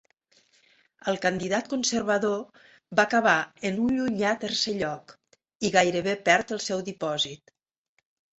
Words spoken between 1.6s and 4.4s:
conservador va acabar en un llunyà